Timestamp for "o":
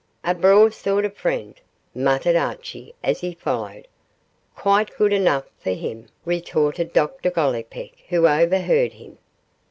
1.05-1.11